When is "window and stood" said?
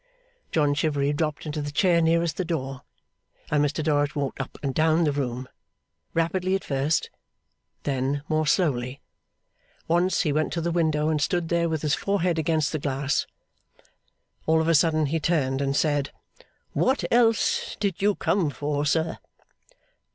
10.71-11.49